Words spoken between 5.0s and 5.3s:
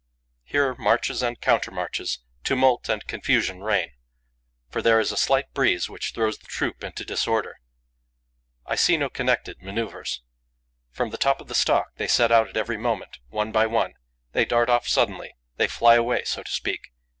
a